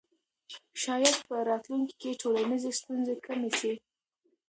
شاید 0.81 1.15
په 1.27 1.35
راتلونکي 1.49 1.95
کې 2.01 2.19
ټولنیزې 2.21 2.71
ستونزې 2.79 3.15
کمې 3.25 3.51
سي. 3.59 3.73